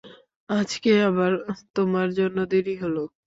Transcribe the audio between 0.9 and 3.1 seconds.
আবার তোমার জন্য দেরি হলো।